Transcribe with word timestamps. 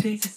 take 0.00 0.30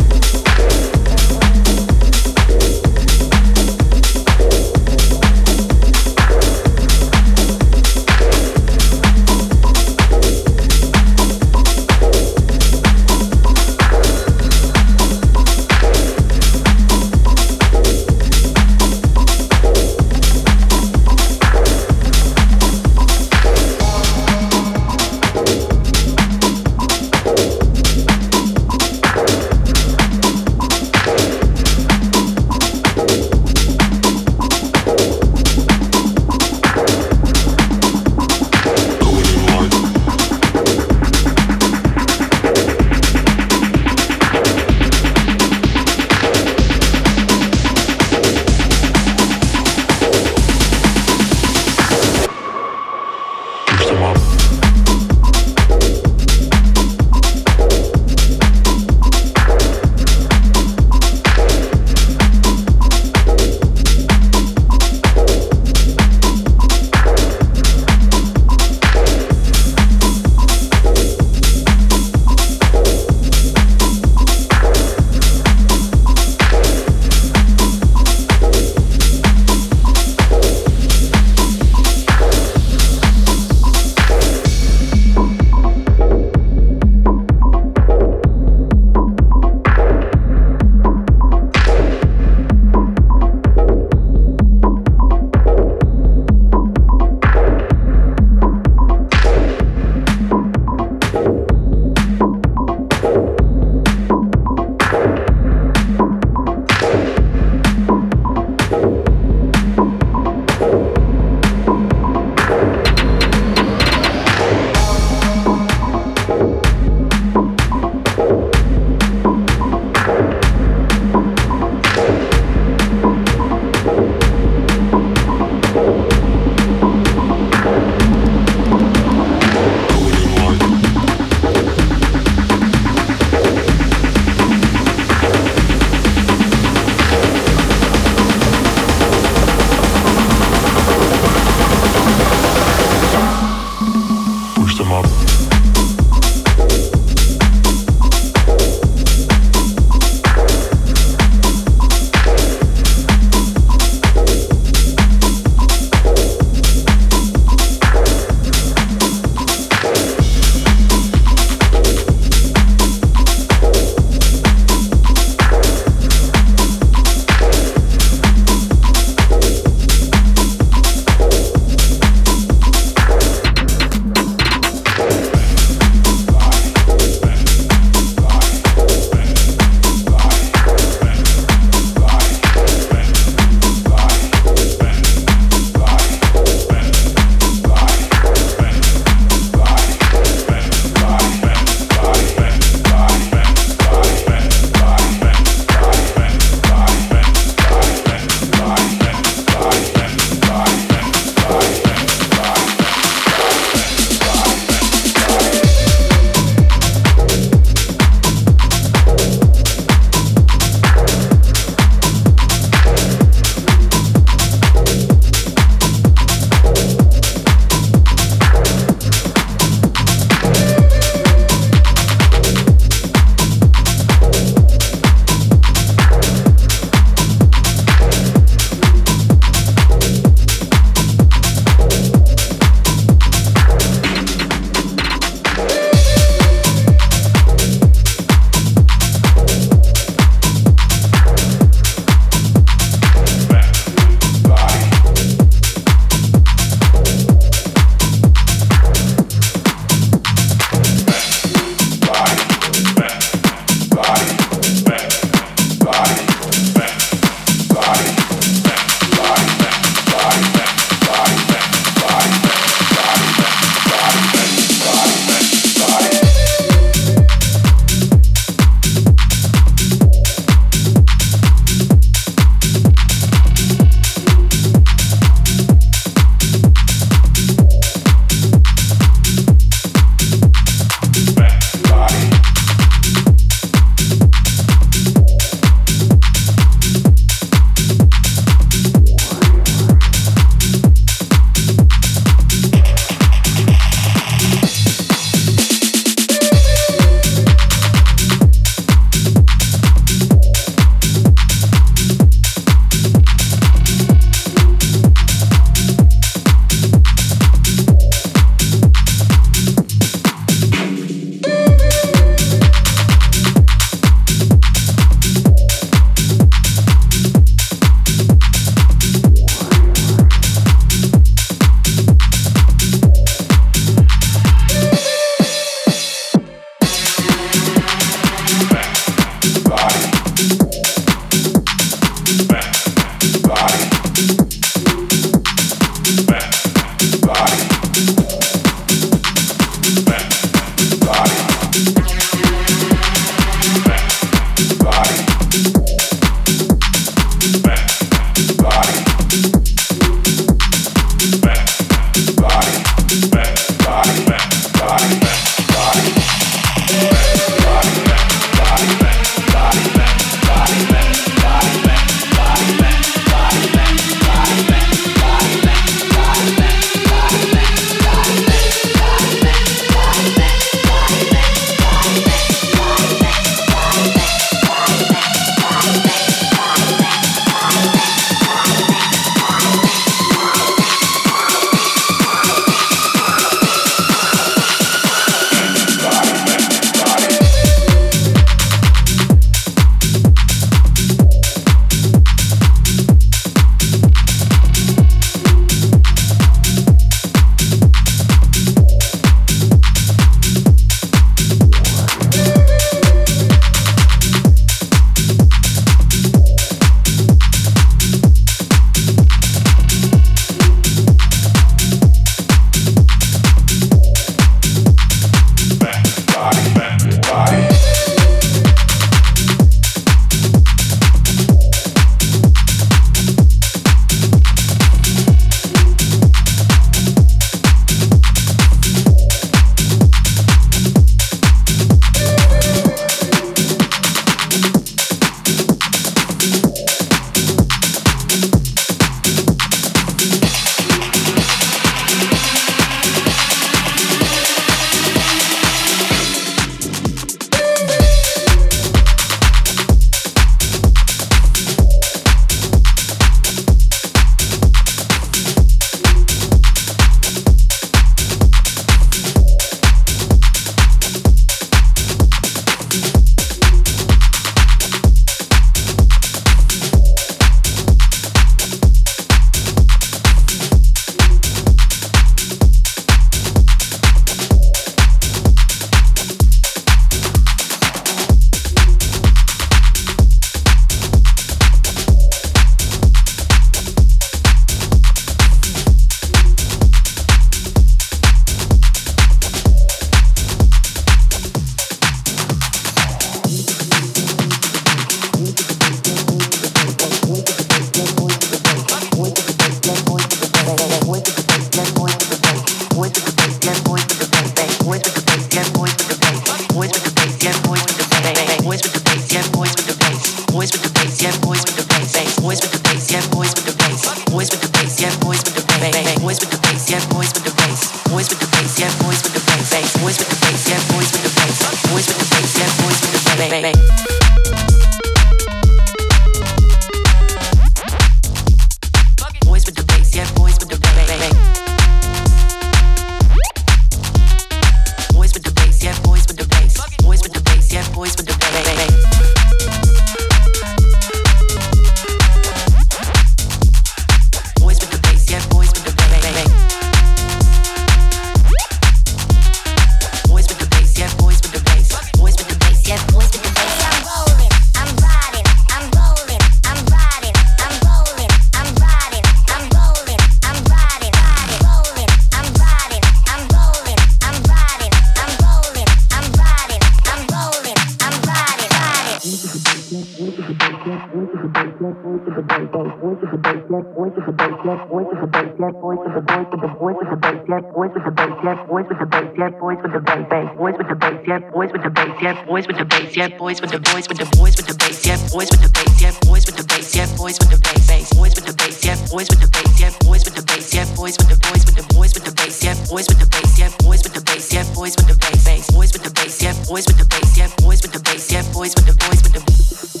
the 572.41 572.47
bass, 572.47 572.67
bass, 572.71 572.89
voice 573.01 573.21
of 573.21 573.31
the 573.31 573.37
bass, 573.37 573.61
yes, 573.69 573.85
voice 573.93 574.17
of 574.17 574.25
the 574.25 574.31
bass, 574.31 574.55
yes, 574.65 574.79
voice 574.89 575.07
of 575.11 575.19
the 575.21 575.27
bass, 575.27 575.49
yes, 575.59 575.73
voice 575.77 576.01
of 576.01 576.13
the 576.13 576.21
voice 576.25 576.49
of 576.51 576.61
the 576.61 576.71
voice 576.81 576.97
of 577.01 577.09
the 577.09 577.17
bass, 577.21 577.37
yes, 577.45 577.63
voice 577.73 577.93
of 577.93 578.03
the 578.03 578.11
bass, 578.11 578.33
yes, 578.41 578.57
voice 578.65 578.87
with 578.89 578.97
the 578.97 579.05
bass, 579.05 579.29
yes, 579.37 579.53
voice 579.61 579.77
with 579.77 579.93
the 579.93 580.01
bass, 580.01 580.25
bass, 580.29 580.49
voice 580.57 580.77
with 580.77 580.87
the 580.89 580.95
bass, 580.95 581.21
yes, 581.27 581.41
voice 581.53 581.71
with 581.71 581.83
the 581.83 581.91
bass, 581.91 582.17
yes, 582.21 582.37
voice 582.47 582.67
with 582.67 582.77
the 582.77 582.85
bass, 582.85 583.17
yes, 583.17 583.31
voice 583.37 583.61
with 583.61 583.71
the 583.71 583.79
voice 583.91 584.07
with 584.07 584.17
the 584.17 584.29
voice 584.37 584.55
with 584.57 584.67
the 584.67 584.75
bass, 584.81 585.05
yes, 585.05 585.21
voice 585.31 585.49
with 585.51 585.61
the 585.61 585.69
bass, 585.69 586.01
yes, 586.01 586.17
voice 586.25 586.45
with 586.45 586.57
the 586.57 586.65
bass, 586.65 586.95
yes, 586.95 587.09
voice 587.13 587.37
with 587.37 587.49
the 587.51 587.57
bass, 587.61 587.87
bass, 587.87 588.09
voice 588.17 588.33
with 588.35 588.45
the 588.45 588.53
bass, 588.57 588.77
yes, 588.81 588.99
voice 589.11 589.29
with 589.29 589.41
the 589.41 589.49
bass, 589.53 589.69
yes, 589.77 589.93
voice 590.01 590.23
with 590.25 590.35
the 590.35 590.43
bass, 590.49 590.73
yes, 590.73 590.89
voice 590.97 591.17
with 591.17 591.29
the 591.29 591.37
voice 591.45 591.63
with 591.65 591.75
the 591.77 591.85
voice 591.93 592.13
with 592.15 592.25
the 592.25 592.33
bass, 592.33 592.63
yes, 592.63 592.77
voice 592.89 593.07
with 593.07 593.19
the 593.21 593.29
bass, 593.29 593.59
yes, 593.59 593.73
voice 593.85 594.01
with 594.01 594.13
the 594.17 594.21
bass, 594.25 594.49
yes, 594.49 594.65
voice 594.73 594.95
with 594.97 595.07
the 595.07 595.15
bass, 595.21 595.45
bass, 595.45 595.69
voice 595.69 595.93
with 595.93 596.03
the 596.03 596.09
bass, 596.09 596.41
yes, 596.41 596.57
voice 596.65 596.87
with 596.89 596.97
the 596.97 597.05
bass, 597.05 597.37
yes, 597.37 597.53
voice 597.61 597.81
with 597.85 597.93
the 597.93 598.01
bass, 598.01 598.31
yes, 598.31 598.47
voice 598.49 598.73
with 598.73 598.85
the 598.89 598.93
voice 598.97 599.21
with 599.21 599.33
the 599.33 600.00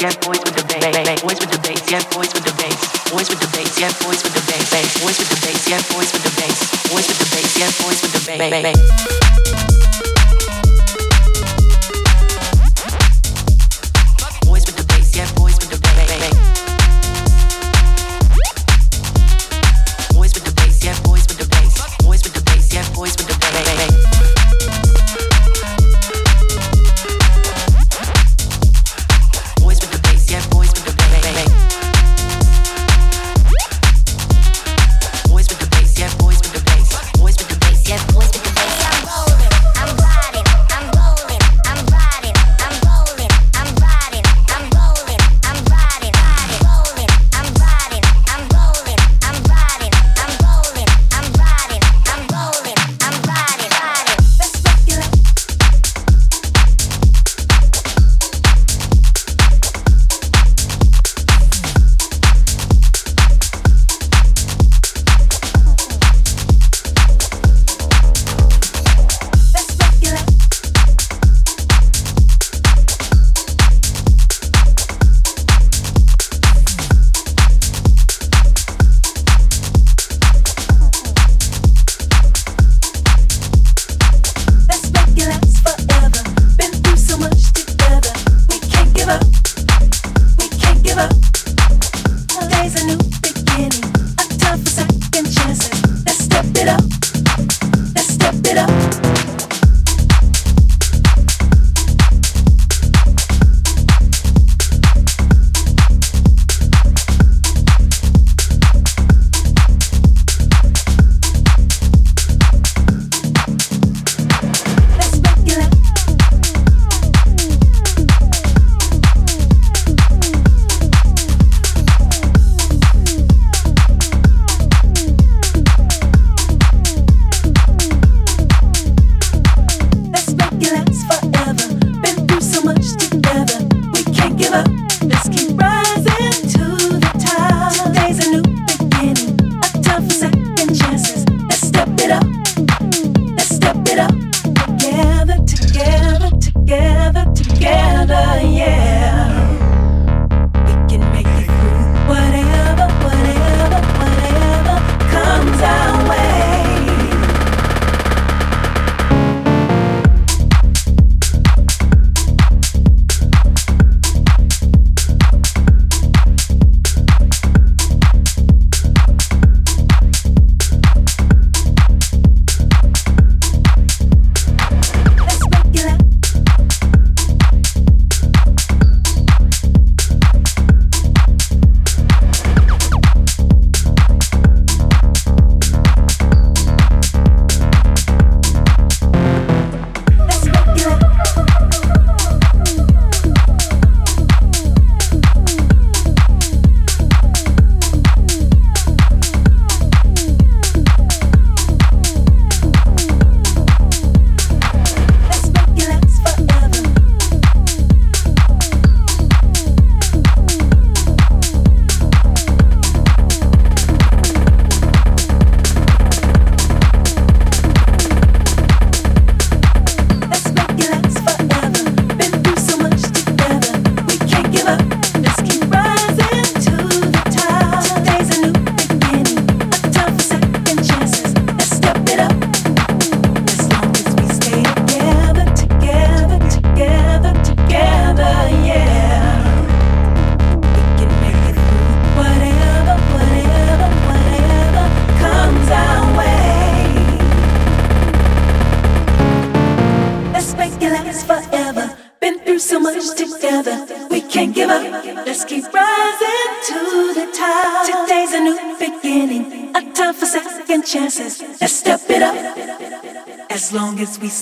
yeah, 0.00 0.14
boys 0.22 0.38
with 0.44 0.54
the 0.54 0.64
bass, 0.64 1.22
boys 1.22 1.38
with 1.40 1.50
the 1.50 1.58
bass, 1.58 1.90
yeah, 1.90 2.02
boys 2.14 2.30
with 2.32 2.44
the 2.44 2.54
bass, 2.54 2.78
boys 3.10 3.28
with 3.28 3.40
the 3.40 3.50
bass, 3.50 3.80
yeah, 3.80 3.90
boys 4.02 4.22
with 4.22 4.34
the 4.34 4.44
bass, 4.46 4.70
boys 5.02 5.18
with 5.18 5.28
the 5.28 5.38
bass, 5.42 5.68
yeah, 5.68 5.82
boys 5.90 6.12
with 6.12 6.22
the 6.22 6.34
bass, 6.38 6.56
boys 6.86 7.06
with 7.08 7.18
the 7.18 7.28
bass, 7.34 7.58
yeah, 7.58 7.70
boys 7.82 8.02
with 8.02 8.12
the 8.12 8.22
bass. 8.26 9.47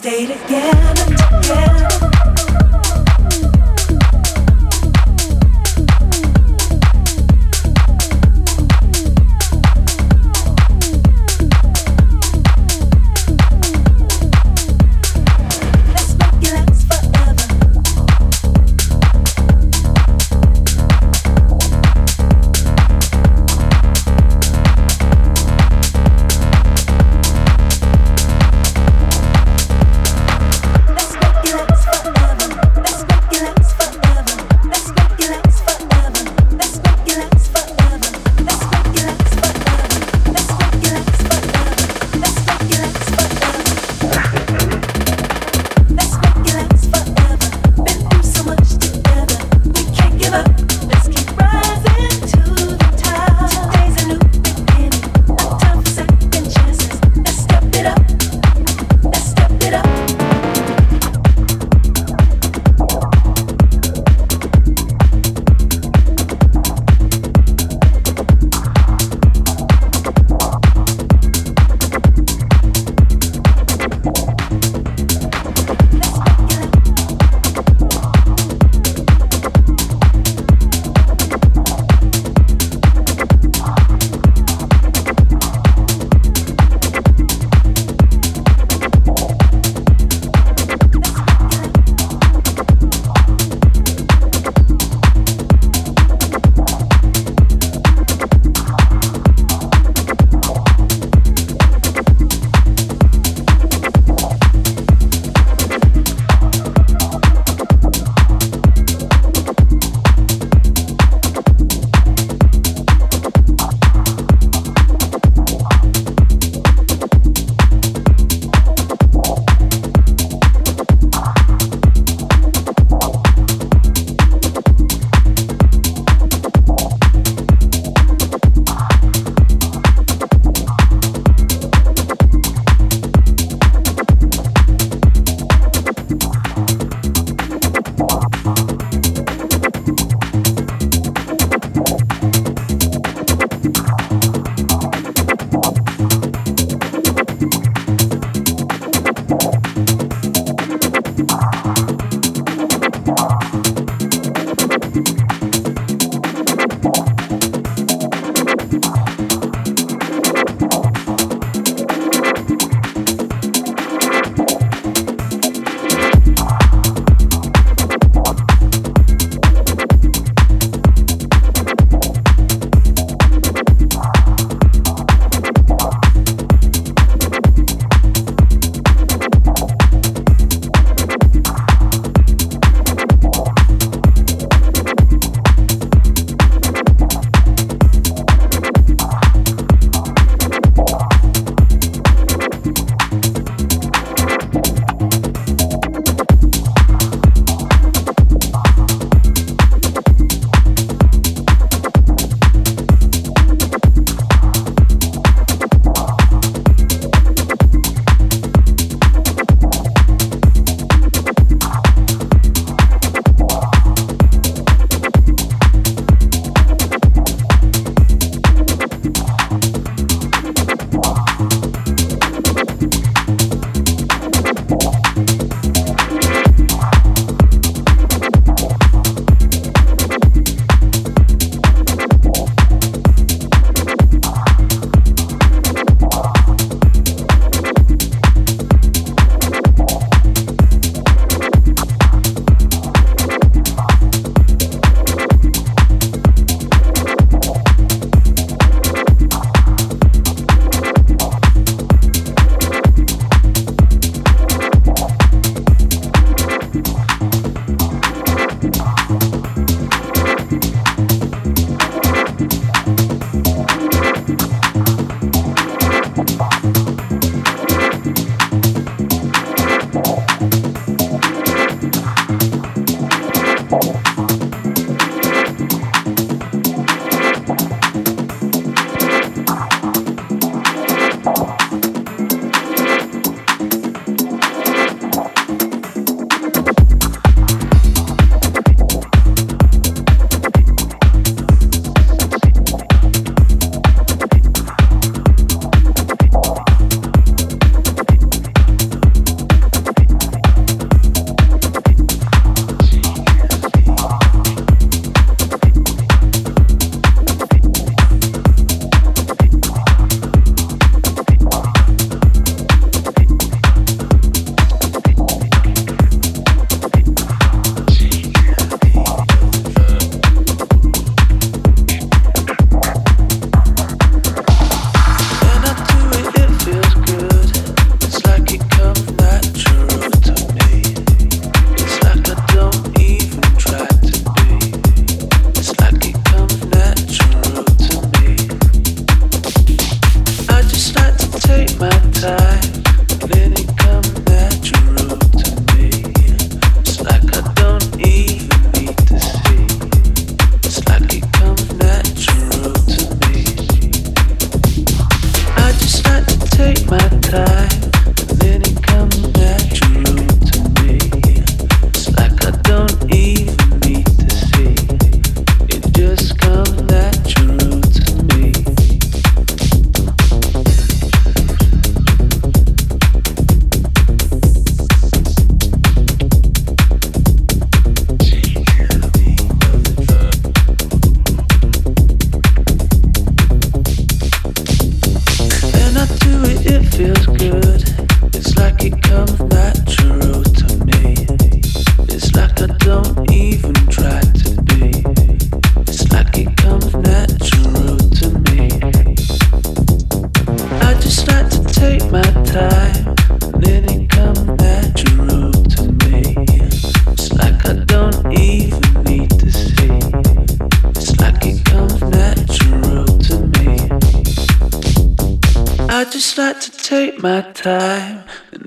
Long 0.05 0.36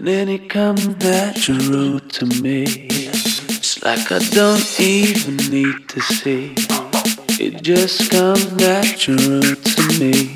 then 0.07 0.29
it 0.29 0.49
comes 0.49 0.87
natural 1.03 1.99
to 1.99 2.25
me. 2.41 2.63
It's 2.63 3.83
like 3.83 4.11
I 4.11 4.19
don't 4.19 4.79
even 4.79 5.37
need 5.51 5.89
to 5.89 5.99
see. 5.99 6.55
It 7.39 7.61
just 7.63 8.09
comes 8.09 8.51
natural 8.53 9.41
to 9.41 9.81
me. 9.99 10.35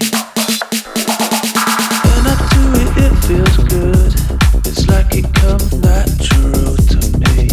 When 2.03 2.23
I 2.27 2.35
do 2.51 2.61
it, 2.81 2.91
it 3.05 3.15
feels 3.27 3.57
good. 3.69 4.13
It's 4.67 4.87
like 4.87 5.15
it 5.15 5.33
comes 5.33 5.71
natural 5.79 6.75
to 6.75 6.99
me. 7.19 7.47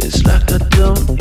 It's 0.00 0.24
like 0.24 0.50
I 0.52 0.58
don't 0.76 1.19